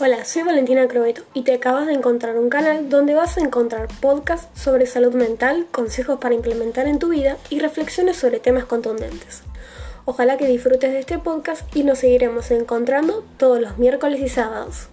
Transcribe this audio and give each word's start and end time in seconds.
Hola, 0.00 0.24
soy 0.24 0.44
Valentina 0.44 0.86
Crobeto 0.86 1.24
y 1.34 1.42
te 1.42 1.54
acabas 1.54 1.88
de 1.88 1.92
encontrar 1.92 2.38
un 2.38 2.48
canal 2.48 2.88
donde 2.88 3.14
vas 3.14 3.36
a 3.36 3.40
encontrar 3.40 3.88
podcasts 4.00 4.48
sobre 4.56 4.86
salud 4.86 5.12
mental, 5.12 5.66
consejos 5.72 6.20
para 6.20 6.36
implementar 6.36 6.86
en 6.86 7.00
tu 7.00 7.08
vida 7.08 7.36
y 7.50 7.58
reflexiones 7.58 8.16
sobre 8.16 8.38
temas 8.38 8.64
contundentes. 8.64 9.42
Ojalá 10.04 10.36
que 10.36 10.46
disfrutes 10.46 10.92
de 10.92 11.00
este 11.00 11.18
podcast 11.18 11.74
y 11.74 11.82
nos 11.82 11.98
seguiremos 11.98 12.52
encontrando 12.52 13.24
todos 13.38 13.60
los 13.60 13.76
miércoles 13.76 14.20
y 14.20 14.28
sábados. 14.28 14.86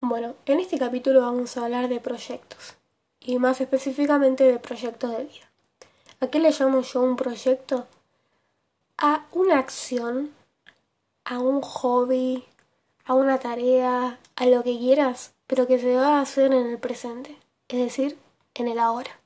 Bueno, 0.00 0.36
en 0.46 0.60
este 0.60 0.78
capítulo 0.78 1.22
vamos 1.22 1.56
a 1.56 1.64
hablar 1.64 1.88
de 1.88 1.98
proyectos 1.98 2.76
y 3.18 3.40
más 3.40 3.60
específicamente 3.60 4.44
de 4.44 4.60
proyectos 4.60 5.10
de 5.18 5.24
vida. 5.24 5.50
¿A 6.20 6.28
qué 6.28 6.38
le 6.38 6.52
llamo 6.52 6.82
yo 6.82 7.02
un 7.02 7.16
proyecto? 7.16 7.88
A 8.98 9.26
una 9.32 9.58
acción 9.58 10.30
a 11.24 11.38
un 11.38 11.62
hobby, 11.62 12.44
a 13.04 13.14
una 13.14 13.38
tarea, 13.38 14.18
a 14.36 14.46
lo 14.46 14.62
que 14.62 14.78
quieras, 14.78 15.32
pero 15.46 15.66
que 15.66 15.78
se 15.78 15.96
va 15.96 16.18
a 16.18 16.20
hacer 16.22 16.52
en 16.52 16.66
el 16.66 16.78
presente, 16.78 17.36
es 17.68 17.78
decir, 17.78 18.18
en 18.54 18.68
el 18.68 18.78
ahora. 18.78 19.20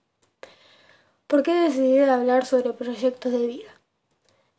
¿Por 1.26 1.42
qué 1.42 1.54
decidí 1.54 1.98
hablar 2.00 2.46
sobre 2.46 2.72
proyectos 2.72 3.32
de 3.32 3.46
vida? 3.46 3.70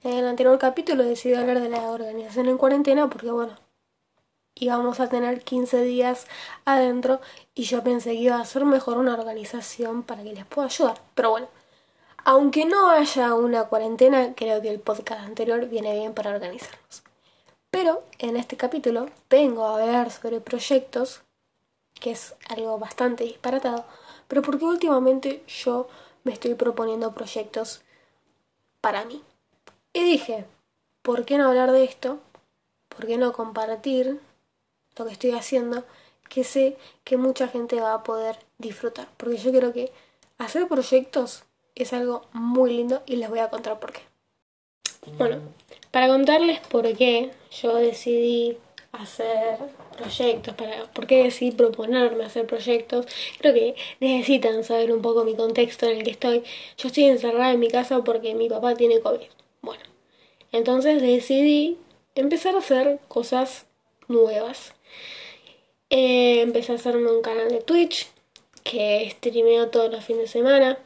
En 0.04 0.14
el 0.14 0.28
anterior 0.28 0.60
capítulo 0.60 1.04
decidí 1.04 1.34
hablar 1.34 1.60
de 1.62 1.70
la 1.70 1.90
organización 1.90 2.48
en 2.48 2.58
cuarentena 2.58 3.10
porque, 3.10 3.32
bueno, 3.32 3.56
íbamos 4.56 5.00
a 5.00 5.10
tener 5.10 5.44
15 5.44 5.82
días 5.82 6.28
adentro 6.66 7.22
y 7.54 7.64
yo 7.64 7.84
pensé 7.84 8.12
que 8.12 8.18
iba 8.18 8.40
a 8.40 8.46
ser 8.46 8.66
mejor 8.66 8.98
una 8.98 9.14
organización 9.14 10.04
para 10.04 10.24
que 10.24 10.34
les 10.34 10.46
pueda 10.46 10.68
ayudar. 10.68 11.00
Pero 11.14 11.32
bueno, 11.32 11.48
aunque 12.24 12.66
no 12.66 12.90
haya 12.90 13.34
una 13.36 13.66
cuarentena, 13.66 14.34
creo 14.36 14.62
que 14.62 14.70
el 14.70 14.80
podcast 14.80 15.22
anterior 15.22 15.68
viene 15.68 15.94
bien 15.94 16.14
para 16.14 16.32
organizarnos. 16.32 17.05
Pero 17.76 18.06
en 18.20 18.38
este 18.38 18.56
capítulo 18.56 19.10
vengo 19.30 19.66
a 19.66 19.74
hablar 19.74 20.10
sobre 20.10 20.40
proyectos, 20.40 21.24
que 22.00 22.12
es 22.12 22.34
algo 22.48 22.80
bastante 22.80 23.26
disparatado, 23.26 23.84
pero 24.30 24.42
porque 24.42 24.64
últimamente 24.64 25.44
yo 25.46 25.90
me 26.24 26.32
estoy 26.32 26.54
proponiendo 26.54 27.14
proyectos 27.14 27.82
para 28.80 29.04
mí. 29.04 29.22
Y 29.92 30.06
dije, 30.06 30.46
¿por 31.02 31.26
qué 31.26 31.38
no 31.38 31.50
hablar 31.50 31.74
de 31.74 31.84
esto? 31.84 32.20
¿Por 32.88 33.08
qué 33.08 33.18
no 33.18 33.34
compartir 33.34 34.22
lo 34.96 35.06
que 35.06 35.12
estoy 35.12 35.32
haciendo? 35.32 35.84
Que 36.30 36.46
sé 36.46 36.78
que 37.04 37.18
mucha 37.18 37.50
gente 37.50 37.82
va 37.82 37.94
a 37.94 38.04
poder 38.04 38.40
disfrutar. 38.58 39.10
Porque 39.18 39.36
yo 39.36 39.52
creo 39.52 39.74
que 39.74 39.92
hacer 40.38 40.70
proyectos 40.70 41.44
es 41.76 41.92
algo 41.92 42.22
muy 42.32 42.74
lindo 42.74 43.04
y 43.06 43.18
les 43.18 43.30
voy 43.30 43.40
a 43.40 43.50
contar 43.50 43.82
por 43.82 43.92
qué. 43.92 44.02
Bueno, 45.18 45.42
para 45.96 46.10
contarles 46.10 46.60
por 46.60 46.94
qué 46.98 47.32
yo 47.62 47.76
decidí 47.76 48.58
hacer 48.92 49.60
proyectos, 49.98 50.54
para, 50.54 50.92
por 50.92 51.08
qué 51.08 51.24
decidí 51.24 51.52
proponerme 51.52 52.26
hacer 52.26 52.46
proyectos, 52.46 53.06
creo 53.40 53.54
que 53.54 53.76
necesitan 54.02 54.66
saber 54.66 54.92
un 54.92 55.02
poco 55.02 55.24
mi 55.24 55.36
contexto 55.36 55.86
en 55.86 56.00
el 56.00 56.04
que 56.04 56.12
estoy. 56.12 56.44
Yo 56.78 56.90
estoy 56.90 57.06
encerrada 57.06 57.54
en 57.54 57.62
mi 57.62 57.70
casa 57.70 58.04
porque 58.04 58.36
mi 58.36 58.50
papá 58.50 58.76
tiene 58.76 59.00
COVID. 59.00 59.28
Bueno, 59.62 59.86
entonces 60.52 61.02
decidí 61.02 61.78
empezar 62.14 62.56
a 62.56 62.58
hacer 62.58 63.00
cosas 63.08 63.66
nuevas. 64.10 64.74
Eh, 65.90 66.42
empecé 66.42 66.74
a 66.74 66.76
hacerme 66.76 67.10
un 67.10 67.22
canal 67.22 67.48
de 67.48 67.62
Twitch 67.62 68.10
que 68.66 69.10
streameo 69.12 69.70
todos 69.70 69.90
los 69.90 70.04
fines 70.04 70.24
de 70.24 70.28
semana 70.28 70.78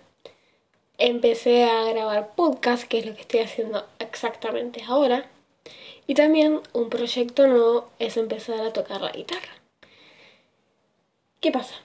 empecé 1.00 1.64
a 1.64 1.86
grabar 1.86 2.36
podcast, 2.36 2.84
que 2.84 3.00
es 3.00 3.06
lo 3.06 3.16
que 3.16 3.22
estoy 3.22 3.40
haciendo 3.40 3.86
exactamente 4.00 4.84
ahora. 4.86 5.30
Y 6.06 6.14
también 6.16 6.62
un 6.74 6.90
proyecto 6.90 7.48
nuevo 7.48 7.90
es 8.00 8.18
empezar 8.18 8.62
a 8.62 8.74
tocar 8.74 9.02
la 9.02 9.12
guitarra. 9.12 9.54
¿Qué 11.40 11.52
pasa? 11.52 11.76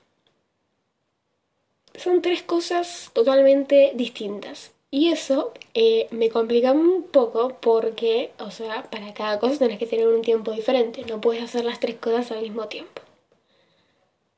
Son 1.95 2.23
tres 2.23 2.43
cosas 2.43 3.11
totalmente 3.13 3.93
distintas. 3.95 4.73
Y 4.91 5.11
eso 5.11 5.53
eh, 5.75 6.09
me 6.11 6.31
complica 6.31 6.73
un 6.73 7.03
poco 7.05 7.57
porque, 7.61 8.33
o 8.39 8.51
sea, 8.51 8.85
para 8.91 9.13
cada 9.15 9.39
cosa 9.39 9.59
tenés 9.59 9.79
que 9.79 9.87
tener 9.87 10.09
un 10.09 10.23
tiempo 10.23 10.53
diferente. 10.53 11.05
No 11.09 11.21
puedes 11.21 11.43
hacer 11.43 11.65
las 11.65 11.81
tres 11.81 11.97
cosas 11.97 12.31
al 12.31 12.43
mismo 12.43 12.69
tiempo. 12.69 13.03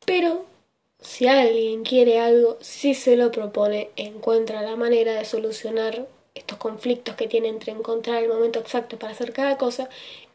Pero 0.04 0.47
si 1.00 1.26
alguien 1.26 1.84
quiere 1.84 2.18
algo, 2.18 2.58
si 2.60 2.94
se 2.94 3.16
lo 3.16 3.30
propone, 3.30 3.90
encuentra 3.96 4.62
la 4.62 4.76
manera 4.76 5.14
de 5.14 5.24
solucionar 5.24 6.08
estos 6.34 6.58
conflictos 6.58 7.16
que 7.16 7.28
tiene 7.28 7.48
entre 7.48 7.72
encontrar 7.72 8.22
el 8.22 8.28
momento 8.28 8.58
exacto 8.58 8.98
para 8.98 9.12
hacer 9.12 9.32
cada 9.32 9.56
cosa 9.58 9.88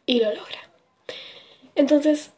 y 0.06 0.20
lo 0.20 0.32
logra. 0.34 0.70
Entonces, 1.74 2.32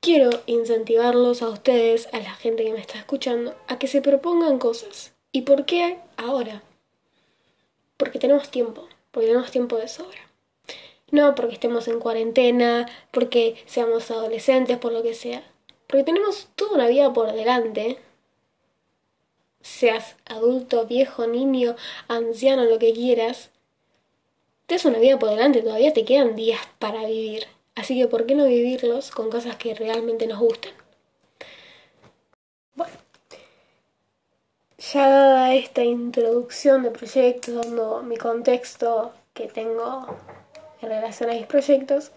quiero 0.00 0.30
incentivarlos 0.46 1.42
a 1.42 1.48
ustedes, 1.48 2.08
a 2.12 2.18
la 2.18 2.34
gente 2.34 2.64
que 2.64 2.72
me 2.72 2.80
está 2.80 2.98
escuchando, 2.98 3.54
a 3.66 3.78
que 3.78 3.86
se 3.86 4.00
propongan 4.00 4.58
cosas. 4.58 5.12
¿Y 5.32 5.42
por 5.42 5.66
qué 5.66 5.98
ahora? 6.16 6.62
Porque 7.96 8.18
tenemos 8.18 8.50
tiempo, 8.50 8.88
porque 9.10 9.26
tenemos 9.26 9.50
tiempo 9.50 9.76
de 9.76 9.88
sobra. 9.88 10.30
No 11.10 11.34
porque 11.34 11.54
estemos 11.54 11.88
en 11.88 12.00
cuarentena, 12.00 12.88
porque 13.10 13.56
seamos 13.66 14.10
adolescentes, 14.10 14.78
por 14.78 14.92
lo 14.92 15.02
que 15.02 15.14
sea. 15.14 15.42
Porque 15.88 16.04
tenemos 16.04 16.48
toda 16.54 16.74
una 16.74 16.86
vida 16.86 17.12
por 17.12 17.32
delante. 17.32 17.98
Seas 19.62 20.16
adulto, 20.26 20.86
viejo, 20.86 21.26
niño, 21.26 21.74
anciano, 22.06 22.64
lo 22.64 22.78
que 22.78 22.92
quieras. 22.92 23.50
Tienes 24.66 24.84
una 24.84 24.98
vida 24.98 25.18
por 25.18 25.30
delante, 25.30 25.62
todavía 25.62 25.94
te 25.94 26.04
quedan 26.04 26.36
días 26.36 26.60
para 26.78 27.06
vivir. 27.06 27.46
Así 27.74 27.98
que, 27.98 28.06
¿por 28.06 28.26
qué 28.26 28.34
no 28.34 28.44
vivirlos 28.44 29.10
con 29.10 29.30
cosas 29.30 29.56
que 29.56 29.74
realmente 29.74 30.26
nos 30.26 30.38
gusten? 30.38 30.74
Bueno, 32.74 32.92
ya 34.76 35.08
dada 35.08 35.54
esta 35.54 35.82
introducción 35.84 36.82
de 36.82 36.90
proyectos, 36.90 37.54
dando 37.54 38.02
mi 38.02 38.18
contexto 38.18 39.12
que 39.32 39.46
tengo 39.46 40.06
en 40.82 40.88
relación 40.88 41.30
a 41.30 41.34
mis 41.34 41.46
proyectos, 41.46 42.12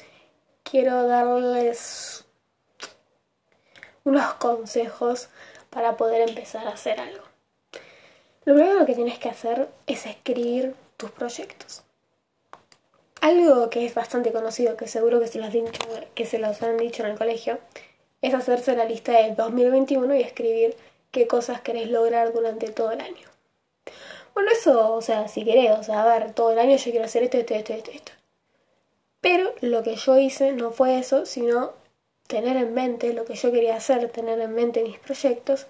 quiero 0.63 1.07
darles 1.07 2.25
unos 4.03 4.33
consejos 4.35 5.29
para 5.69 5.97
poder 5.97 6.27
empezar 6.27 6.67
a 6.67 6.71
hacer 6.71 6.99
algo. 6.99 7.23
Lo 8.45 8.55
primero 8.55 8.85
que 8.85 8.95
tienes 8.95 9.19
que 9.19 9.29
hacer 9.29 9.69
es 9.87 10.05
escribir 10.05 10.75
tus 10.97 11.11
proyectos. 11.11 11.83
Algo 13.21 13.69
que 13.69 13.85
es 13.85 13.93
bastante 13.93 14.31
conocido, 14.31 14.77
que 14.77 14.87
seguro 14.87 15.19
que 15.19 15.27
se, 15.27 15.39
los 15.39 15.51
dicho, 15.51 15.71
que 16.15 16.25
se 16.25 16.39
los 16.39 16.61
han 16.63 16.77
dicho 16.77 17.03
en 17.03 17.11
el 17.11 17.17
colegio, 17.17 17.59
es 18.21 18.33
hacerse 18.33 18.75
la 18.75 18.85
lista 18.85 19.11
de 19.11 19.35
2021 19.35 20.15
y 20.15 20.21
escribir 20.21 20.75
qué 21.11 21.27
cosas 21.27 21.61
querés 21.61 21.89
lograr 21.89 22.33
durante 22.33 22.71
todo 22.71 22.91
el 22.91 23.01
año. 23.01 23.29
Bueno, 24.33 24.51
eso, 24.51 24.93
o 24.93 25.01
sea, 25.01 25.27
si 25.27 25.43
querés, 25.43 25.71
o 25.77 25.83
sea, 25.83 26.03
a 26.03 26.19
ver, 26.19 26.33
todo 26.33 26.51
el 26.51 26.59
año 26.59 26.77
yo 26.77 26.91
quiero 26.91 27.05
hacer 27.05 27.23
esto, 27.23 27.37
esto, 27.37 27.53
esto, 27.53 27.73
esto, 27.73 27.91
esto. 27.91 28.11
Pero 29.19 29.53
lo 29.61 29.83
que 29.83 29.95
yo 29.95 30.17
hice 30.17 30.51
no 30.53 30.71
fue 30.71 30.97
eso, 30.97 31.25
sino 31.25 31.73
tener 32.31 32.55
en 32.55 32.73
mente 32.73 33.11
lo 33.11 33.25
que 33.25 33.35
yo 33.35 33.51
quería 33.51 33.75
hacer, 33.75 34.09
tener 34.09 34.39
en 34.39 34.55
mente 34.55 34.83
mis 34.83 34.97
proyectos 34.97 35.67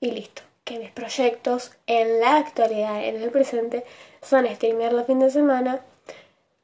y 0.00 0.12
listo. 0.12 0.40
Que 0.64 0.78
mis 0.78 0.90
proyectos 0.90 1.72
en 1.86 2.20
la 2.20 2.38
actualidad, 2.38 3.04
en 3.04 3.20
el 3.20 3.30
presente, 3.30 3.84
son 4.22 4.46
streamear 4.46 4.94
los 4.94 5.06
fines 5.06 5.34
de 5.34 5.40
semana, 5.40 5.82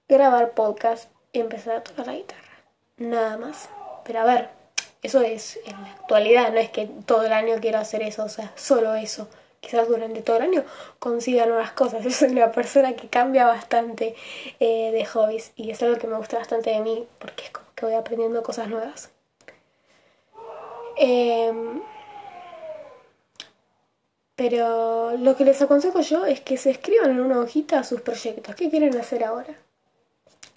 grabar 0.09 0.53
podcast 0.53 1.11
y 1.35 1.41
empezar 1.41 1.77
a 1.77 1.85
tocar 1.85 2.07
la 2.07 2.15
guitarra. 2.15 2.63
Nada 2.97 3.37
más. 3.37 3.69
Pero 4.05 4.21
a 4.21 4.25
ver, 4.25 4.49
eso 5.03 5.21
es 5.21 5.61
en 5.67 5.83
la 5.83 5.91
actualidad, 5.91 6.51
no 6.51 6.59
es 6.59 6.71
que 6.71 6.89
todo 7.05 7.27
el 7.27 7.35
año 7.35 7.57
quiero 7.61 7.77
hacer 7.77 8.03
eso, 8.03 8.25
o 8.25 8.31
sea, 8.31 8.51
solo 8.57 8.95
eso. 8.95 9.29
Quizás 9.61 9.87
durante 9.87 10.23
todo 10.23 10.37
el 10.37 10.45
año 10.45 10.65
consiga 10.99 11.45
nuevas 11.45 11.73
cosas. 11.73 12.03
Yo 12.05 12.11
soy 12.11 12.31
una 12.31 12.53
persona 12.53 12.95
que 12.95 13.09
cambia 13.09 13.45
bastante 13.45 14.15
eh, 14.61 14.93
de 14.93 15.05
hobbies 15.05 15.53
y 15.57 15.71
es 15.71 15.83
algo 15.83 15.99
que 15.99 16.07
me 16.07 16.17
gusta 16.17 16.39
bastante 16.39 16.71
de 16.71 16.81
mí 16.81 17.07
porque 17.19 17.45
es 17.45 17.51
como 17.51 17.70
que 17.81 17.87
voy 17.87 17.95
aprendiendo 17.95 18.43
cosas 18.43 18.69
nuevas. 18.69 19.11
Em, 20.97 21.81
pero 24.37 25.17
lo 25.17 25.35
que 25.37 25.45
les 25.45 25.63
aconsejo 25.63 26.01
yo 26.01 26.27
es 26.27 26.41
que 26.41 26.59
se 26.59 26.71
escriban 26.71 27.11
en 27.11 27.21
una 27.21 27.41
hojita 27.41 27.83
sus 27.85 28.03
proyectos. 28.03 28.55
¿Qué 28.55 28.71
quieren 28.71 28.97
hacer 28.99 29.25
ahora? 29.25 29.57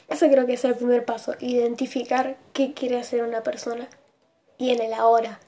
Ese 0.09 0.29
creo 0.29 0.45
que 0.45 0.53
es 0.53 0.65
el 0.65 0.75
primer 0.75 1.05
paso, 1.05 1.33
identificar 1.39 2.37
qué 2.51 2.73
quiere 2.73 2.99
hacer 2.99 3.23
una 3.23 3.41
persona. 3.41 3.87
Y 4.57 4.71
en 4.71 4.81
el 4.81 4.93
ahora, 4.93 5.39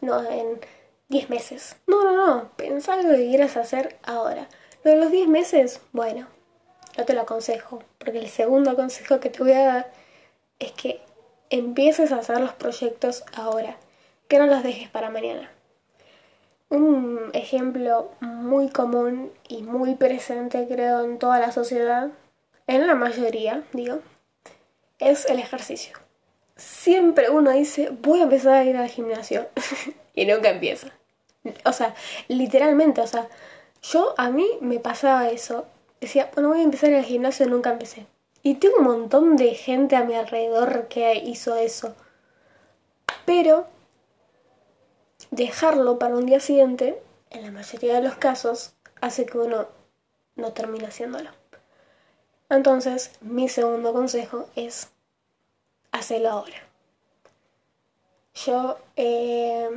no 0.00 0.22
en 0.28 0.60
10 1.08 1.30
meses. 1.30 1.76
No, 1.86 2.02
no, 2.04 2.14
no, 2.14 2.50
pensá 2.56 2.96
lo 2.96 3.10
que 3.10 3.28
quieras 3.28 3.56
hacer 3.56 3.98
ahora. 4.02 4.48
Lo 4.82 4.90
de 4.90 4.96
los 4.96 5.10
10 5.12 5.28
meses, 5.28 5.80
bueno, 5.92 6.26
no 6.98 7.04
te 7.04 7.14
lo 7.14 7.22
aconsejo, 7.22 7.82
porque 7.98 8.18
el 8.18 8.28
segundo 8.28 8.74
consejo 8.74 9.20
que 9.20 9.30
te 9.30 9.38
voy 9.38 9.52
a 9.52 9.64
dar 9.64 9.92
es 10.58 10.72
que 10.72 11.00
empieces 11.50 12.12
a 12.12 12.16
hacer 12.16 12.40
los 12.40 12.52
proyectos 12.52 13.24
ahora, 13.34 13.76
que 14.28 14.38
no 14.38 14.46
los 14.46 14.62
dejes 14.62 14.88
para 14.88 15.10
mañana. 15.10 15.50
Un 16.68 17.30
ejemplo 17.32 18.12
muy 18.20 18.68
común 18.68 19.32
y 19.48 19.62
muy 19.62 19.96
presente 19.96 20.66
creo 20.68 21.04
en 21.04 21.18
toda 21.18 21.38
la 21.40 21.50
sociedad 21.52 22.10
en 22.70 22.86
la 22.86 22.94
mayoría, 22.94 23.64
digo, 23.72 23.98
es 25.00 25.24
el 25.26 25.40
ejercicio. 25.40 25.98
Siempre 26.54 27.28
uno 27.28 27.50
dice, 27.50 27.90
voy 27.90 28.20
a 28.20 28.24
empezar 28.24 28.52
a 28.52 28.64
ir 28.64 28.76
al 28.76 28.88
gimnasio 28.88 29.48
y 30.14 30.24
nunca 30.24 30.50
empieza. 30.50 30.92
O 31.64 31.72
sea, 31.72 31.94
literalmente, 32.28 33.00
o 33.00 33.06
sea, 33.08 33.26
yo 33.82 34.14
a 34.18 34.30
mí 34.30 34.46
me 34.60 34.78
pasaba 34.78 35.30
eso. 35.30 35.66
Decía, 36.00 36.30
bueno, 36.34 36.50
voy 36.50 36.60
a 36.60 36.62
empezar 36.62 36.94
al 36.94 37.04
gimnasio 37.04 37.46
y 37.46 37.50
nunca 37.50 37.70
empecé. 37.70 38.06
Y 38.42 38.54
tengo 38.54 38.78
un 38.78 38.84
montón 38.84 39.36
de 39.36 39.54
gente 39.54 39.96
a 39.96 40.04
mi 40.04 40.14
alrededor 40.14 40.88
que 40.88 41.14
hizo 41.16 41.56
eso. 41.56 41.94
Pero 43.26 43.66
dejarlo 45.30 45.98
para 45.98 46.16
un 46.16 46.26
día 46.26 46.40
siguiente, 46.40 47.00
en 47.30 47.42
la 47.42 47.50
mayoría 47.50 47.94
de 47.94 48.02
los 48.02 48.14
casos, 48.14 48.74
hace 49.00 49.26
que 49.26 49.38
uno 49.38 49.68
no 50.36 50.52
termine 50.52 50.86
haciéndolo. 50.86 51.30
Entonces, 52.48 53.12
mi 53.20 53.48
segundo 53.48 53.92
consejo 53.92 54.48
es 54.56 54.90
hacerlo 55.92 56.30
ahora. 56.30 56.56
Yo, 58.34 58.78
eh, 58.96 59.68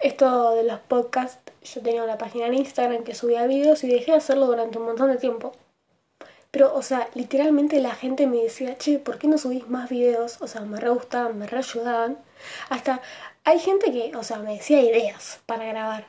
esto 0.00 0.52
de 0.52 0.64
los 0.64 0.80
podcasts, 0.80 1.52
yo 1.62 1.82
tenía 1.82 2.02
una 2.02 2.18
página 2.18 2.46
en 2.46 2.54
Instagram 2.54 3.04
que 3.04 3.14
subía 3.14 3.46
videos 3.46 3.84
y 3.84 3.88
dejé 3.88 4.12
de 4.12 4.18
hacerlo 4.18 4.46
durante 4.46 4.78
un 4.78 4.86
montón 4.86 5.10
de 5.10 5.18
tiempo. 5.18 5.52
Pero, 6.56 6.74
o 6.74 6.80
sea, 6.80 7.10
literalmente 7.12 7.82
la 7.82 7.94
gente 7.94 8.26
me 8.26 8.38
decía, 8.38 8.78
che, 8.78 8.98
¿por 8.98 9.18
qué 9.18 9.28
no 9.28 9.36
subís 9.36 9.68
más 9.68 9.90
videos? 9.90 10.40
O 10.40 10.46
sea, 10.46 10.62
me 10.62 10.80
re 10.80 10.88
gustaban, 10.88 11.38
me 11.38 11.46
re 11.46 11.58
ayudaban. 11.58 12.16
Hasta 12.70 13.02
hay 13.44 13.58
gente 13.58 13.92
que, 13.92 14.16
o 14.16 14.22
sea, 14.22 14.38
me 14.38 14.54
decía 14.54 14.80
ideas 14.80 15.40
para 15.44 15.66
grabar. 15.66 16.06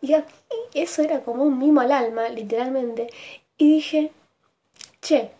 Y 0.00 0.14
a 0.14 0.24
eso 0.72 1.02
era 1.02 1.20
como 1.20 1.42
un 1.42 1.58
mimo 1.58 1.82
al 1.82 1.92
alma, 1.92 2.30
literalmente. 2.30 3.08
Y 3.58 3.74
dije, 3.74 4.10
che, 5.02 5.32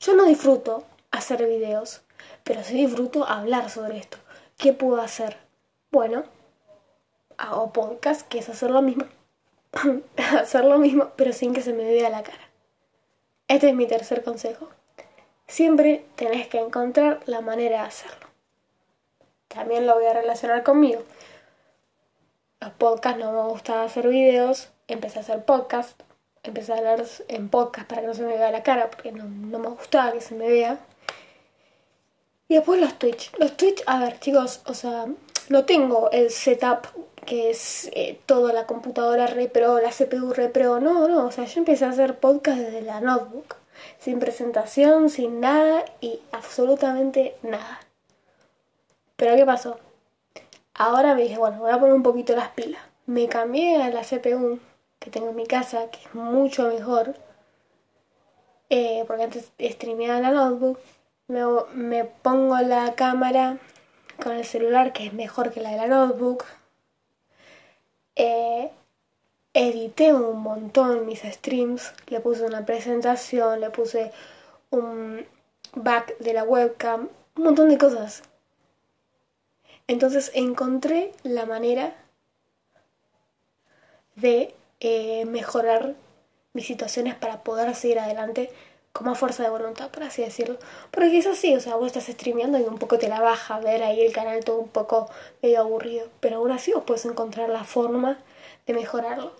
yo 0.00 0.14
no 0.14 0.24
disfruto 0.24 0.86
hacer 1.10 1.46
videos, 1.46 2.00
pero 2.42 2.64
sí 2.64 2.86
disfruto 2.86 3.26
hablar 3.26 3.68
sobre 3.68 3.98
esto. 3.98 4.16
¿Qué 4.56 4.72
puedo 4.72 4.98
hacer? 5.02 5.36
Bueno, 5.90 6.24
hago 7.36 7.70
podcast, 7.74 8.26
que 8.28 8.38
es 8.38 8.48
hacer 8.48 8.70
lo 8.70 8.80
mismo. 8.80 9.04
hacer 10.40 10.64
lo 10.64 10.78
mismo, 10.78 11.10
pero 11.16 11.34
sin 11.34 11.52
que 11.52 11.60
se 11.60 11.74
me 11.74 11.84
vea 11.84 12.08
la 12.08 12.22
cara. 12.22 12.43
Este 13.46 13.68
es 13.68 13.74
mi 13.74 13.86
tercer 13.86 14.22
consejo. 14.22 14.70
Siempre 15.46 16.06
tenés 16.16 16.48
que 16.48 16.58
encontrar 16.58 17.20
la 17.26 17.42
manera 17.42 17.82
de 17.82 17.88
hacerlo. 17.88 18.26
También 19.48 19.86
lo 19.86 19.94
voy 19.94 20.06
a 20.06 20.14
relacionar 20.14 20.62
conmigo. 20.62 21.02
Los 22.60 22.70
podcasts 22.72 23.20
no 23.20 23.32
me 23.32 23.48
gustaba 23.50 23.84
hacer 23.84 24.08
videos, 24.08 24.70
empecé 24.88 25.18
a 25.18 25.22
hacer 25.22 25.44
podcast, 25.44 26.00
empecé 26.42 26.72
a 26.72 26.78
hablar 26.78 27.04
en 27.28 27.50
podcast 27.50 27.86
para 27.86 28.00
que 28.00 28.06
no 28.06 28.14
se 28.14 28.22
me 28.22 28.38
vea 28.38 28.50
la 28.50 28.62
cara 28.62 28.90
porque 28.90 29.12
no, 29.12 29.24
no 29.24 29.58
me 29.58 29.68
gustaba 29.68 30.12
que 30.12 30.22
se 30.22 30.34
me 30.34 30.48
vea. 30.48 30.78
Y 32.48 32.54
después 32.54 32.80
los 32.80 32.98
Twitch. 32.98 33.30
Los 33.38 33.56
Twitch, 33.58 33.82
a 33.86 33.98
ver 33.98 34.18
chicos, 34.20 34.62
o 34.64 34.72
sea, 34.72 35.06
no 35.50 35.64
tengo 35.66 36.10
el 36.10 36.30
setup 36.30 36.86
que 37.24 37.50
es 37.50 37.90
eh, 37.92 38.20
toda 38.26 38.52
la 38.52 38.66
computadora 38.66 39.26
repro, 39.26 39.80
la 39.80 39.90
CPU 39.90 40.32
repro, 40.32 40.80
no, 40.80 41.08
no, 41.08 41.26
o 41.26 41.30
sea, 41.30 41.44
yo 41.44 41.58
empecé 41.58 41.84
a 41.84 41.90
hacer 41.90 42.18
podcast 42.18 42.58
desde 42.58 42.82
la 42.82 43.00
notebook, 43.00 43.56
sin 43.98 44.18
presentación, 44.18 45.10
sin 45.10 45.40
nada 45.40 45.84
y 46.00 46.20
absolutamente 46.32 47.36
nada. 47.42 47.80
Pero 49.16 49.36
¿qué 49.36 49.46
pasó? 49.46 49.78
Ahora 50.74 51.14
me 51.14 51.22
dije, 51.22 51.38
bueno, 51.38 51.58
voy 51.58 51.70
a 51.70 51.78
poner 51.78 51.94
un 51.94 52.02
poquito 52.02 52.34
las 52.34 52.48
pilas. 52.50 52.82
Me 53.06 53.28
cambié 53.28 53.82
a 53.82 53.90
la 53.90 54.02
CPU 54.02 54.58
que 54.98 55.10
tengo 55.10 55.30
en 55.30 55.36
mi 55.36 55.46
casa, 55.46 55.90
que 55.90 55.98
es 56.00 56.14
mucho 56.14 56.68
mejor, 56.68 57.14
eh, 58.70 59.04
porque 59.06 59.24
antes 59.24 59.52
streameaba 59.60 60.20
la 60.20 60.30
notebook. 60.30 60.78
Me, 61.28 61.42
me 61.74 62.04
pongo 62.04 62.58
la 62.58 62.94
cámara 62.94 63.58
con 64.22 64.32
el 64.32 64.44
celular, 64.44 64.92
que 64.92 65.06
es 65.06 65.12
mejor 65.12 65.52
que 65.52 65.60
la 65.60 65.70
de 65.70 65.76
la 65.76 65.86
notebook 65.86 66.44
eh, 68.16 68.70
edité 69.54 70.12
un 70.12 70.42
montón 70.42 71.06
mis 71.06 71.20
streams, 71.20 71.92
le 72.08 72.20
puse 72.20 72.44
una 72.44 72.66
presentación, 72.66 73.60
le 73.60 73.70
puse 73.70 74.12
un 74.70 75.26
back 75.74 76.18
de 76.18 76.32
la 76.32 76.44
webcam, 76.44 77.08
un 77.36 77.42
montón 77.42 77.68
de 77.68 77.78
cosas. 77.78 78.22
Entonces 79.86 80.30
encontré 80.34 81.12
la 81.22 81.46
manera 81.46 81.94
de 84.16 84.54
eh, 84.80 85.24
mejorar 85.26 85.94
mis 86.52 86.66
situaciones 86.66 87.14
para 87.14 87.42
poder 87.42 87.74
seguir 87.74 87.98
adelante 87.98 88.50
con 88.94 89.08
más 89.08 89.18
fuerza 89.18 89.42
de 89.42 89.50
voluntad, 89.50 89.90
por 89.90 90.04
así 90.04 90.22
decirlo. 90.22 90.56
Porque 90.92 91.18
es 91.18 91.26
así, 91.26 91.54
o 91.56 91.60
sea, 91.60 91.74
vos 91.74 91.88
estás 91.88 92.06
streameando 92.06 92.58
y 92.58 92.62
un 92.62 92.78
poco 92.78 92.96
te 92.96 93.08
la 93.08 93.20
baja 93.20 93.58
ver 93.58 93.82
ahí 93.82 94.00
el 94.00 94.12
canal 94.12 94.44
todo 94.44 94.60
un 94.60 94.68
poco 94.68 95.10
medio 95.42 95.60
aburrido. 95.60 96.06
Pero 96.20 96.36
aún 96.36 96.52
así 96.52 96.72
vos 96.72 96.84
puedes 96.86 97.04
encontrar 97.04 97.48
la 97.50 97.64
forma 97.64 98.18
de 98.66 98.72
mejorarlo. 98.72 99.32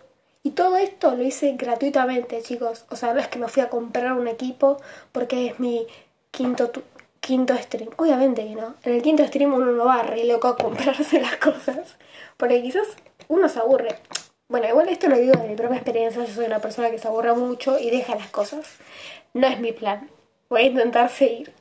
Y 0.42 0.50
todo 0.50 0.76
esto 0.76 1.14
lo 1.14 1.22
hice 1.22 1.52
gratuitamente, 1.56 2.42
chicos. 2.42 2.84
O 2.90 2.96
sea, 2.96 3.14
no 3.14 3.20
es 3.20 3.28
que 3.28 3.38
me 3.38 3.46
fui 3.46 3.62
a 3.62 3.70
comprar 3.70 4.14
un 4.14 4.26
equipo 4.26 4.78
porque 5.12 5.46
es 5.46 5.60
mi 5.60 5.86
quinto, 6.32 6.72
quinto 7.20 7.56
stream. 7.56 7.90
Obviamente 7.96 8.44
que 8.44 8.56
no. 8.56 8.74
En 8.82 8.94
el 8.94 9.02
quinto 9.02 9.24
stream 9.24 9.54
uno 9.54 9.66
no 9.66 9.84
va 9.84 10.02
re 10.02 10.24
loco 10.24 10.48
a 10.48 10.56
comprarse 10.56 11.20
las 11.20 11.36
cosas. 11.36 11.96
Porque 12.36 12.60
quizás 12.60 12.88
uno 13.28 13.48
se 13.48 13.60
aburre. 13.60 14.00
Bueno, 14.48 14.68
igual 14.68 14.88
esto 14.88 15.08
lo 15.08 15.16
digo 15.16 15.32
de 15.40 15.46
mi 15.46 15.54
propia 15.54 15.76
experiencia. 15.76 16.24
Yo 16.24 16.34
soy 16.34 16.46
una 16.46 16.58
persona 16.58 16.90
que 16.90 16.98
se 16.98 17.06
aburre 17.06 17.34
mucho 17.34 17.78
y 17.78 17.90
deja 17.90 18.16
las 18.16 18.30
cosas. 18.30 18.66
No 19.34 19.48
es 19.48 19.60
mi 19.60 19.72
plan. 19.72 20.08
Voy 20.48 20.62
a 20.62 20.66
intentar 20.66 21.10
seguir. 21.10 21.52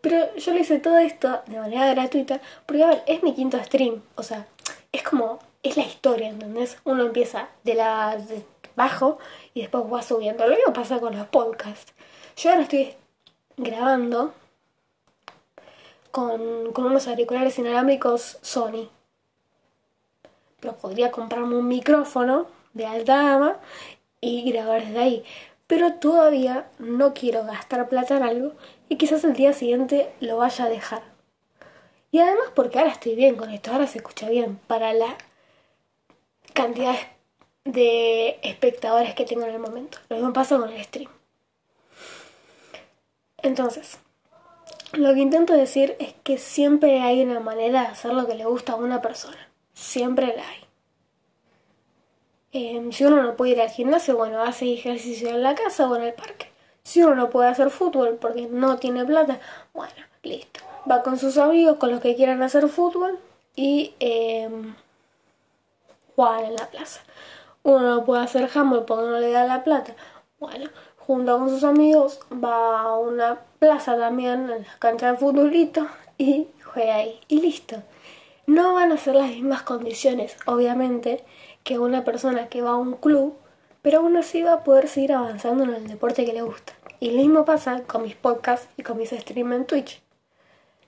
Pero 0.00 0.34
yo 0.36 0.52
le 0.52 0.60
hice 0.60 0.78
todo 0.78 0.98
esto 0.98 1.42
de 1.46 1.58
manera 1.58 1.92
gratuita 1.92 2.40
porque, 2.66 2.82
a 2.82 2.88
ver, 2.88 3.02
es 3.06 3.22
mi 3.22 3.34
quinto 3.34 3.62
stream. 3.62 4.02
O 4.14 4.22
sea, 4.22 4.46
es 4.92 5.02
como, 5.02 5.38
es 5.62 5.76
la 5.76 5.84
historia, 5.84 6.28
¿entendés? 6.28 6.78
Uno 6.84 7.04
empieza 7.04 7.48
de 7.64 7.74
la 7.74 8.16
de 8.16 8.44
bajo 8.76 9.18
y 9.54 9.60
después 9.60 9.84
va 9.92 10.02
subiendo. 10.02 10.46
Lo 10.46 10.56
mismo 10.56 10.72
pasa 10.72 11.00
con 11.00 11.16
los 11.16 11.26
podcasts. 11.26 11.92
Yo 12.36 12.50
ahora 12.50 12.62
estoy 12.62 12.94
grabando 13.56 14.32
con, 16.10 16.72
con 16.72 16.86
unos 16.86 17.08
auriculares 17.08 17.58
inalámbricos 17.58 18.38
Sony. 18.40 18.88
Pero 20.60 20.76
podría 20.76 21.10
comprarme 21.10 21.56
un 21.56 21.68
micrófono 21.68 22.46
de 22.72 22.86
alta 22.86 23.16
gama 23.22 23.58
y 24.20 24.50
grabar 24.50 24.84
desde 24.84 24.98
ahí 24.98 25.24
pero 25.68 25.92
todavía 25.92 26.66
no 26.80 27.14
quiero 27.14 27.44
gastar 27.44 27.88
plata 27.88 28.16
en 28.16 28.24
algo 28.24 28.52
y 28.88 28.96
quizás 28.96 29.22
el 29.22 29.34
día 29.34 29.52
siguiente 29.52 30.10
lo 30.18 30.38
vaya 30.38 30.64
a 30.64 30.68
dejar. 30.68 31.02
Y 32.10 32.18
además 32.18 32.46
porque 32.54 32.78
ahora 32.78 32.90
estoy 32.90 33.14
bien 33.14 33.36
con 33.36 33.50
esto, 33.50 33.70
ahora 33.70 33.86
se 33.86 33.98
escucha 33.98 34.28
bien 34.28 34.58
para 34.66 34.92
la 34.94 35.16
cantidad 36.54 36.96
de 37.64 38.40
espectadores 38.42 39.14
que 39.14 39.26
tengo 39.26 39.44
en 39.44 39.50
el 39.50 39.58
momento. 39.58 39.98
Lo 40.08 40.16
mismo 40.16 40.32
pasa 40.32 40.58
con 40.58 40.70
el 40.70 40.82
stream. 40.82 41.10
Entonces, 43.42 43.98
lo 44.94 45.12
que 45.12 45.20
intento 45.20 45.52
decir 45.52 45.96
es 45.98 46.14
que 46.24 46.38
siempre 46.38 47.02
hay 47.02 47.22
una 47.22 47.40
manera 47.40 47.82
de 47.82 47.88
hacer 47.88 48.14
lo 48.14 48.26
que 48.26 48.34
le 48.34 48.46
gusta 48.46 48.72
a 48.72 48.76
una 48.76 49.02
persona. 49.02 49.50
Siempre 49.74 50.34
la 50.34 50.48
hay. 50.48 50.67
Em, 52.52 52.92
si 52.92 53.04
uno 53.04 53.22
no 53.22 53.36
puede 53.36 53.52
ir 53.52 53.60
al 53.60 53.70
gimnasio, 53.70 54.16
bueno, 54.16 54.42
hace 54.42 54.72
ejercicio 54.72 55.28
en 55.28 55.42
la 55.42 55.54
casa 55.54 55.88
o 55.88 55.96
en 55.96 56.02
el 56.02 56.14
parque. 56.14 56.50
Si 56.82 57.02
uno 57.02 57.14
no 57.14 57.30
puede 57.30 57.48
hacer 57.48 57.70
fútbol 57.70 58.16
porque 58.20 58.46
no 58.46 58.78
tiene 58.78 59.04
plata, 59.04 59.38
bueno, 59.74 59.94
listo. 60.22 60.60
Va 60.90 61.02
con 61.02 61.18
sus 61.18 61.36
amigos, 61.36 61.76
con 61.76 61.90
los 61.90 62.00
que 62.00 62.16
quieran 62.16 62.42
hacer 62.42 62.68
fútbol 62.68 63.18
y 63.54 63.94
eh, 64.00 64.48
jugar 66.16 66.44
en 66.44 66.54
la 66.56 66.66
plaza. 66.70 67.00
Uno 67.62 67.80
no 67.80 68.04
puede 68.04 68.22
hacer 68.22 68.48
handball 68.54 68.84
porque 68.86 69.06
no 69.10 69.18
le 69.20 69.30
da 69.30 69.44
la 69.44 69.62
plata. 69.64 69.94
Bueno, 70.40 70.70
junto 70.96 71.38
con 71.38 71.50
sus 71.50 71.64
amigos 71.64 72.20
va 72.32 72.80
a 72.82 72.98
una 72.98 73.40
plaza 73.58 73.98
también, 73.98 74.50
en 74.50 74.62
la 74.62 74.78
cancha 74.78 75.12
de 75.12 75.18
futbolito 75.18 75.86
y 76.16 76.46
juega 76.64 76.96
ahí. 76.96 77.20
Y 77.28 77.40
listo. 77.40 77.76
No 78.48 78.72
van 78.72 78.92
a 78.92 78.96
ser 78.96 79.14
las 79.14 79.28
mismas 79.28 79.62
condiciones, 79.62 80.34
obviamente, 80.46 81.22
que 81.64 81.78
una 81.78 82.02
persona 82.02 82.48
que 82.48 82.62
va 82.62 82.70
a 82.70 82.76
un 82.76 82.94
club, 82.94 83.36
pero 83.82 83.98
aún 83.98 84.16
así 84.16 84.40
va 84.40 84.54
a 84.54 84.64
poder 84.64 84.88
seguir 84.88 85.12
avanzando 85.12 85.64
en 85.64 85.74
el 85.74 85.86
deporte 85.86 86.24
que 86.24 86.32
le 86.32 86.40
gusta. 86.40 86.72
Y 86.98 87.10
lo 87.10 87.18
mismo 87.18 87.44
pasa 87.44 87.82
con 87.82 88.04
mis 88.04 88.14
podcasts 88.14 88.66
y 88.78 88.84
con 88.84 88.96
mis 88.96 89.10
streams 89.10 89.54
en 89.54 89.66
Twitch. 89.66 90.00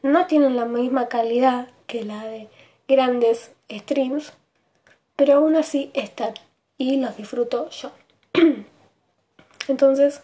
No 0.00 0.26
tienen 0.26 0.56
la 0.56 0.64
misma 0.64 1.08
calidad 1.08 1.68
que 1.86 2.02
la 2.02 2.24
de 2.24 2.48
grandes 2.88 3.52
streams, 3.70 4.32
pero 5.14 5.34
aún 5.34 5.54
así 5.54 5.90
están 5.92 6.32
y 6.78 6.96
los 6.96 7.18
disfruto 7.18 7.68
yo. 7.68 7.92
Entonces, 9.68 10.22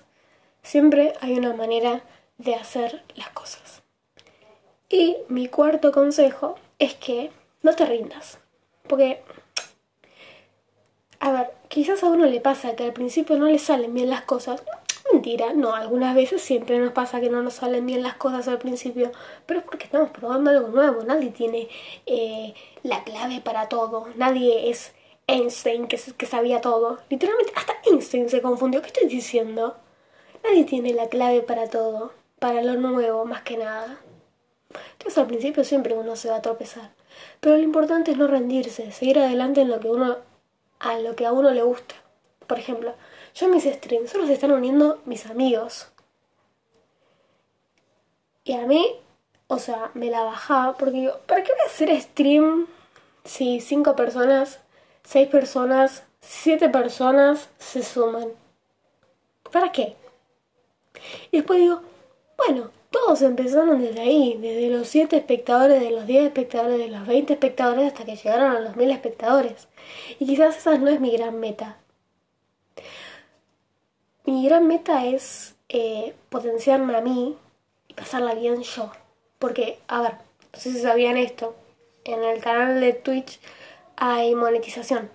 siempre 0.62 1.12
hay 1.20 1.36
una 1.36 1.52
manera 1.52 2.00
de 2.38 2.54
hacer 2.54 3.04
las 3.14 3.28
cosas. 3.28 3.82
Y 4.88 5.18
mi 5.28 5.48
cuarto 5.48 5.92
consejo 5.92 6.56
es 6.78 6.94
que 6.94 7.30
no 7.62 7.74
te 7.74 7.86
rindas, 7.86 8.38
porque 8.86 9.22
a 11.20 11.32
ver, 11.32 11.50
quizás 11.68 12.02
a 12.02 12.06
uno 12.06 12.26
le 12.26 12.40
pasa 12.40 12.76
que 12.76 12.84
al 12.84 12.92
principio 12.92 13.36
no 13.36 13.46
le 13.46 13.58
salen 13.58 13.94
bien 13.94 14.10
las 14.10 14.22
cosas. 14.22 14.62
Mentira, 15.12 15.52
no, 15.54 15.74
algunas 15.74 16.14
veces 16.14 16.42
siempre 16.42 16.78
nos 16.78 16.92
pasa 16.92 17.20
que 17.20 17.30
no 17.30 17.42
nos 17.42 17.54
salen 17.54 17.86
bien 17.86 18.02
las 18.02 18.14
cosas 18.16 18.48
al 18.48 18.58
principio, 18.58 19.12
pero 19.46 19.60
es 19.60 19.66
porque 19.66 19.84
estamos 19.84 20.10
probando 20.10 20.50
algo 20.50 20.68
nuevo, 20.68 21.04
nadie 21.04 21.30
tiene 21.30 21.68
eh, 22.06 22.54
la 22.82 23.04
clave 23.04 23.40
para 23.40 23.68
todo, 23.68 24.08
nadie 24.16 24.68
es 24.68 24.92
Einstein 25.28 25.86
que, 25.86 25.96
que 26.16 26.26
sabía 26.26 26.60
todo, 26.60 26.98
literalmente 27.08 27.52
hasta 27.54 27.74
Einstein 27.88 28.28
se 28.28 28.42
confundió, 28.42 28.82
¿qué 28.82 28.88
estoy 28.88 29.08
diciendo? 29.08 29.76
Nadie 30.42 30.64
tiene 30.64 30.92
la 30.92 31.08
clave 31.08 31.40
para 31.40 31.70
todo, 31.70 32.12
para 32.40 32.62
lo 32.62 32.74
nuevo 32.74 33.24
más 33.24 33.42
que 33.42 33.56
nada. 33.56 34.00
Entonces 34.92 35.18
al 35.18 35.26
principio 35.26 35.64
siempre 35.64 35.94
uno 35.94 36.16
se 36.16 36.28
va 36.28 36.36
a 36.36 36.42
tropezar, 36.42 36.90
pero 37.40 37.56
lo 37.56 37.62
importante 37.62 38.10
es 38.10 38.16
no 38.16 38.26
rendirse, 38.26 38.92
seguir 38.92 39.18
adelante 39.18 39.60
en 39.60 39.68
lo 39.68 39.80
que 39.80 39.88
uno 39.88 40.16
a 40.78 40.98
lo 40.98 41.16
que 41.16 41.26
a 41.26 41.32
uno 41.32 41.50
le 41.50 41.62
gusta. 41.62 41.94
Por 42.46 42.58
ejemplo, 42.58 42.94
yo 43.34 43.46
en 43.46 43.52
mis 43.52 43.64
streams 43.64 44.10
solo 44.10 44.26
se 44.26 44.34
están 44.34 44.52
uniendo 44.52 45.00
mis 45.04 45.26
amigos. 45.26 45.88
Y 48.44 48.52
a 48.52 48.66
mí, 48.66 48.94
o 49.48 49.58
sea, 49.58 49.90
me 49.94 50.10
la 50.10 50.22
bajaba 50.22 50.76
porque 50.76 51.00
digo, 51.00 51.18
¿para 51.26 51.42
qué 51.42 51.52
voy 51.52 51.60
a 51.62 51.66
hacer 51.66 52.00
stream 52.00 52.66
si 53.24 53.60
cinco 53.60 53.96
personas, 53.96 54.60
seis 55.02 55.28
personas, 55.28 56.04
siete 56.20 56.68
personas 56.68 57.48
se 57.58 57.82
suman? 57.82 58.28
¿Para 59.50 59.72
qué? 59.72 59.96
Y 61.30 61.38
después 61.38 61.58
digo, 61.58 61.82
bueno, 62.36 62.70
todos 62.96 63.20
empezaron 63.20 63.80
desde 63.80 64.00
ahí, 64.00 64.38
desde 64.40 64.70
los 64.70 64.88
7 64.88 65.16
espectadores, 65.16 65.80
de 65.80 65.90
los 65.90 66.06
10 66.06 66.24
espectadores, 66.24 66.78
de 66.78 66.88
los 66.88 67.06
20 67.06 67.34
espectadores 67.34 67.86
hasta 67.88 68.04
que 68.06 68.16
llegaron 68.16 68.56
a 68.56 68.60
los 68.60 68.76
1000 68.76 68.90
espectadores. 68.90 69.68
Y 70.18 70.26
quizás 70.26 70.56
esa 70.56 70.78
no 70.78 70.88
es 70.88 70.98
mi 70.98 71.10
gran 71.10 71.38
meta. 71.38 71.76
Mi 74.24 74.46
gran 74.46 74.66
meta 74.66 75.04
es 75.04 75.56
eh, 75.68 76.14
potenciarme 76.30 76.96
a 76.96 77.02
mí 77.02 77.36
y 77.86 77.94
pasarla 77.94 78.34
bien 78.34 78.62
yo. 78.62 78.90
Porque, 79.38 79.78
a 79.88 80.00
ver, 80.00 80.12
no 80.52 80.58
sé 80.58 80.72
si 80.72 80.80
sabían 80.80 81.18
esto, 81.18 81.54
en 82.04 82.24
el 82.24 82.40
canal 82.40 82.80
de 82.80 82.94
Twitch 82.94 83.38
hay 83.96 84.34
monetización. 84.34 85.10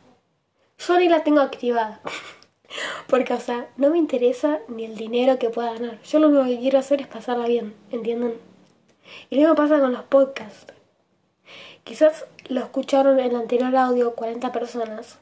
Yo 0.78 1.00
ni 1.00 1.10
la 1.10 1.24
tengo 1.24 1.42
activada. 1.42 2.00
Porque, 3.12 3.34
o 3.34 3.40
sea, 3.42 3.70
no 3.76 3.90
me 3.90 3.98
interesa 3.98 4.62
ni 4.70 4.86
el 4.86 4.96
dinero 4.96 5.38
que 5.38 5.50
pueda 5.50 5.74
ganar. 5.74 6.02
Yo 6.04 6.18
lo 6.20 6.30
único 6.30 6.46
que 6.46 6.60
quiero 6.60 6.80
hacer 6.80 7.02
es 7.02 7.08
pasarla 7.08 7.46
bien, 7.46 7.76
¿entienden? 7.92 8.40
Y 9.30 9.36
lo 9.36 9.42
mismo 9.42 9.56
pasa 9.56 9.82
con 9.82 9.92
los 9.92 10.04
podcasts. 10.04 10.74
Quizás 11.84 12.26
lo 12.48 12.62
escucharon 12.62 13.20
en 13.20 13.32
el 13.32 13.36
anterior 13.36 13.76
audio 13.76 14.16
40 14.16 14.54
personas. 14.54 15.20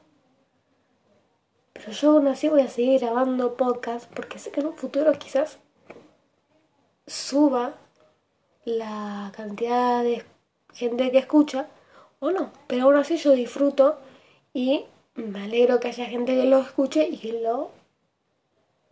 Pero 1.74 1.92
yo 1.92 2.12
aún 2.12 2.28
así 2.28 2.48
voy 2.48 2.62
a 2.62 2.70
seguir 2.70 3.00
grabando 3.00 3.58
podcasts 3.58 4.08
porque 4.14 4.38
sé 4.38 4.52
que 4.52 4.60
en 4.60 4.68
un 4.68 4.76
futuro 4.76 5.12
quizás 5.14 5.58
suba 7.08 7.74
la 8.66 9.32
cantidad 9.36 10.04
de 10.04 10.24
gente 10.76 11.10
que 11.10 11.18
escucha 11.18 11.66
o 12.20 12.30
no. 12.30 12.52
Pero 12.68 12.84
aún 12.84 12.98
así 12.98 13.18
yo 13.18 13.32
disfruto 13.32 13.98
y 14.54 14.86
me 15.16 15.46
alegro 15.46 15.80
que 15.80 15.88
haya 15.88 16.06
gente 16.06 16.36
que 16.36 16.46
lo 16.46 16.60
escuche 16.60 17.08
y 17.08 17.18
que 17.18 17.34
lo 17.42 17.79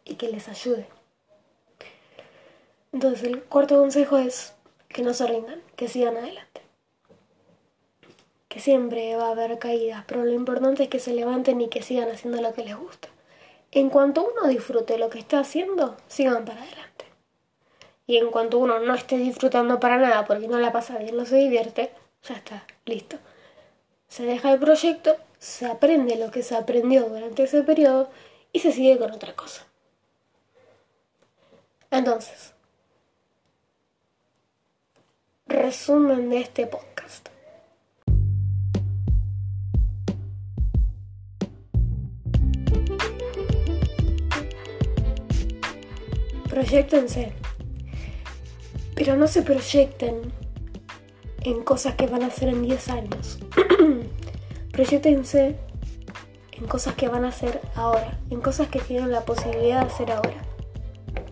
y 0.07 0.15
que 0.15 0.29
les 0.29 0.47
ayude. 0.47 0.87
Entonces 2.93 3.23
el 3.23 3.43
cuarto 3.43 3.77
consejo 3.77 4.17
es 4.17 4.53
que 4.87 5.01
no 5.01 5.13
se 5.13 5.27
rindan, 5.27 5.61
que 5.75 5.87
sigan 5.87 6.17
adelante. 6.17 6.61
Que 8.47 8.59
siempre 8.59 9.15
va 9.15 9.27
a 9.27 9.31
haber 9.31 9.59
caídas, 9.59 10.03
pero 10.07 10.23
lo 10.23 10.31
importante 10.31 10.83
es 10.83 10.89
que 10.89 10.99
se 10.99 11.13
levanten 11.13 11.61
y 11.61 11.67
que 11.67 11.83
sigan 11.83 12.09
haciendo 12.09 12.41
lo 12.41 12.53
que 12.53 12.63
les 12.63 12.75
gusta. 12.75 13.09
En 13.71 13.89
cuanto 13.89 14.27
uno 14.27 14.47
disfrute 14.47 14.97
lo 14.97 15.09
que 15.09 15.19
está 15.19 15.39
haciendo, 15.39 15.97
sigan 16.07 16.45
para 16.45 16.61
adelante. 16.61 17.05
Y 18.07 18.17
en 18.17 18.31
cuanto 18.31 18.57
uno 18.57 18.79
no 18.79 18.95
esté 18.95 19.17
disfrutando 19.17 19.79
para 19.79 19.97
nada 19.97 20.25
porque 20.25 20.47
no 20.47 20.57
la 20.59 20.71
pasa 20.71 20.97
bien, 20.97 21.17
no 21.17 21.25
se 21.25 21.35
divierte, 21.35 21.91
ya 22.23 22.35
está, 22.35 22.65
listo. 22.85 23.17
Se 24.07 24.23
deja 24.23 24.53
el 24.53 24.59
proyecto 24.59 25.17
se 25.39 25.65
aprende 25.65 26.15
lo 26.15 26.31
que 26.31 26.43
se 26.43 26.55
aprendió 26.55 27.09
durante 27.09 27.43
ese 27.43 27.63
periodo 27.63 28.09
y 28.51 28.59
se 28.59 28.71
sigue 28.71 28.97
con 28.97 29.11
otra 29.11 29.35
cosa. 29.35 29.66
Entonces, 31.89 32.53
resumen 35.45 36.29
de 36.29 36.41
este 36.41 36.67
podcast. 36.67 37.29
Proyectense, 46.49 47.31
pero 48.93 49.15
no 49.15 49.27
se 49.27 49.41
proyecten 49.41 50.33
en 51.43 51.63
cosas 51.63 51.95
que 51.95 52.07
van 52.07 52.23
a 52.23 52.27
hacer 52.27 52.49
en 52.49 52.63
10 52.63 52.89
años. 52.89 53.39
Proyectense 54.73 55.55
en 56.51 56.67
cosas 56.67 56.95
que 56.95 57.07
van 57.07 57.23
a 57.23 57.29
hacer 57.29 57.61
ahora, 57.75 58.19
en 58.29 58.41
cosas 58.41 58.67
que 58.67 58.79
tienen 58.79 59.11
la 59.11 59.23
posibilidad 59.23 59.81
de 59.81 59.87
hacer 59.87 60.11
ahora. 60.11 60.46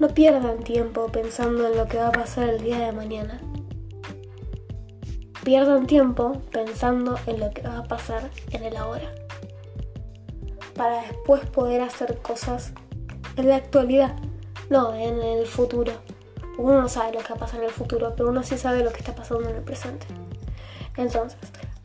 No 0.05 0.13
pierdan 0.13 0.59
tiempo 0.59 1.07
pensando 1.07 1.67
en 1.67 1.77
lo 1.77 1.87
que 1.87 1.97
va 1.97 2.09
a 2.09 2.11
pasar 2.11 2.47
el 2.47 2.61
día 2.61 2.77
de 2.77 2.91
mañana. 2.91 3.41
Pierdan 5.43 5.87
tiempo 5.87 6.43
pensando 6.51 7.17
en 7.25 7.39
lo 7.39 7.49
que 7.49 7.63
va 7.63 7.79
a 7.79 7.83
pasar 7.85 8.29
en 8.51 8.65
el 8.65 8.77
ahora. 8.77 9.11
Para 10.75 11.01
después 11.01 11.43
poder 11.47 11.81
hacer 11.81 12.19
cosas 12.19 12.71
en 13.35 13.49
la 13.49 13.55
actualidad, 13.55 14.15
no 14.69 14.93
en 14.93 15.23
el 15.23 15.47
futuro. 15.47 15.93
Uno 16.59 16.83
no 16.83 16.87
sabe 16.87 17.11
lo 17.11 17.21
que 17.21 17.29
va 17.29 17.37
a 17.37 17.39
pasar 17.39 17.61
en 17.61 17.65
el 17.65 17.73
futuro, 17.73 18.13
pero 18.15 18.29
uno 18.29 18.43
sí 18.43 18.59
sabe 18.59 18.83
lo 18.83 18.91
que 18.91 18.99
está 18.99 19.15
pasando 19.15 19.49
en 19.49 19.55
el 19.55 19.63
presente. 19.63 20.05
Entonces, 20.97 21.39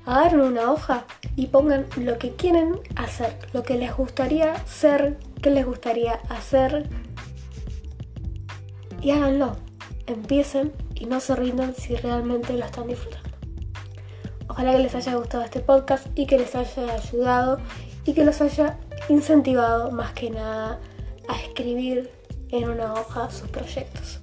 agarren 0.05 0.43
una 0.43 0.71
hoja 0.71 1.07
y 1.37 1.47
pongan 1.47 1.87
lo 1.97 2.19
que 2.19 2.37
quieren 2.37 2.81
hacer, 2.97 3.39
lo 3.55 3.62
que 3.62 3.79
les 3.79 3.97
gustaría 3.97 4.62
ser, 4.67 5.17
qué 5.41 5.49
les 5.49 5.65
gustaría 5.65 6.21
hacer 6.29 6.87
y 9.00 9.11
háganlo. 9.11 9.57
Empiecen 10.07 10.73
y 10.95 11.07
no 11.07 11.21
se 11.21 11.37
rindan 11.37 11.75
si 11.75 11.97
realmente 11.97 12.52
lo 12.54 12.64
están 12.64 12.88
disfrutando. 12.88 13.30
Ojalá 14.49 14.73
que 14.73 14.78
les 14.80 14.95
haya 14.95 15.14
gustado 15.14 15.45
este 15.45 15.61
podcast 15.61 16.07
y 16.14 16.26
que 16.26 16.38
les 16.38 16.54
haya 16.54 16.95
ayudado 16.95 17.59
y 18.04 18.12
que 18.12 18.25
los 18.25 18.40
haya 18.40 18.78
incentivado 19.09 19.90
más 19.92 20.12
que 20.12 20.30
nada 20.30 20.80
a 21.28 21.40
escribir 21.40 22.11
en 22.50 22.69
una 22.69 22.95
hoja 22.95 23.30
sus 23.30 23.49
proyectos. 23.49 24.21